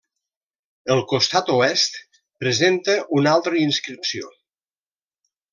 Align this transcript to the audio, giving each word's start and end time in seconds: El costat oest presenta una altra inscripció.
El 0.95 1.01
costat 1.11 1.51
oest 1.57 1.99
presenta 2.45 2.97
una 3.21 3.37
altra 3.37 3.63
inscripció. 3.67 4.35